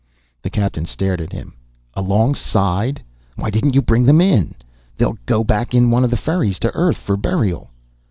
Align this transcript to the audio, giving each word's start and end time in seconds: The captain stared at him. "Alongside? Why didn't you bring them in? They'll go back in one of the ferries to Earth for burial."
The 0.41 0.49
captain 0.49 0.87
stared 0.87 1.21
at 1.21 1.31
him. 1.31 1.53
"Alongside? 1.93 3.03
Why 3.35 3.51
didn't 3.51 3.75
you 3.75 3.83
bring 3.83 4.03
them 4.07 4.19
in? 4.19 4.55
They'll 4.97 5.19
go 5.27 5.43
back 5.43 5.75
in 5.75 5.91
one 5.91 6.03
of 6.03 6.09
the 6.09 6.17
ferries 6.17 6.57
to 6.61 6.71
Earth 6.73 6.97
for 6.97 7.15
burial." 7.15 7.69